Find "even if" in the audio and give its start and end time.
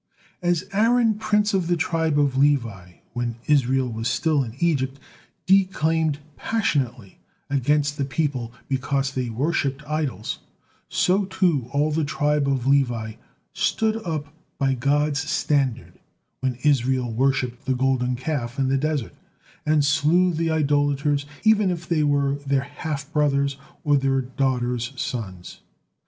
21.43-21.87